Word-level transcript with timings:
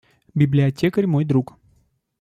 Библиотекарь 0.33 1.05
мой 1.05 1.23
друг. 1.25 1.59